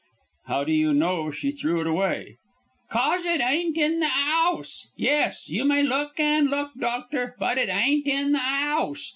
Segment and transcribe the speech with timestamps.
[0.47, 2.37] "How do you know she threw it away?"
[2.89, 4.87] "'Cos it ain't in the 'ouse.
[4.97, 5.47] Yes!
[5.47, 9.09] you may look, an' look, doctor, but it ain't in the 'ouse.